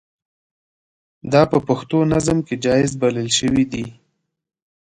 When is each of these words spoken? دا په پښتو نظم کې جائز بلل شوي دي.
دا 1.31 1.41
په 1.51 1.57
پښتو 1.67 1.97
نظم 2.13 2.37
کې 2.47 2.55
جائز 2.65 2.91
بلل 3.01 3.27
شوي 3.39 3.65
دي. 3.71 3.85